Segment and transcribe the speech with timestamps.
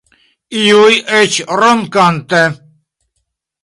[0.61, 2.43] Iuj eĉ ronkante.